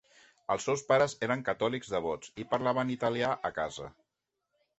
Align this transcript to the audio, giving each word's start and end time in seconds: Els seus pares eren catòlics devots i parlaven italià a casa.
Els 0.53 0.63
seus 0.69 0.83
pares 0.91 1.13
eren 1.27 1.43
catòlics 1.49 1.91
devots 1.97 2.33
i 2.45 2.47
parlaven 2.55 2.93
italià 2.95 3.31
a 3.53 3.53
casa. 3.61 3.93